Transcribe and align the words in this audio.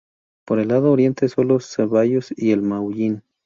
Por 0.47 0.57
el 0.57 0.69
lado 0.69 0.91
oriente 0.91 1.29
solo 1.29 1.57
el 1.57 1.61
Zeballos 1.61 2.33
y 2.35 2.53
el 2.53 2.63
Maullín. 2.63 3.21